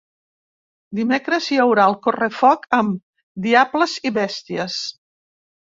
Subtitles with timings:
[0.99, 2.99] Dimecres hi haurà el correfoc amb
[3.49, 4.85] diables i bèsties.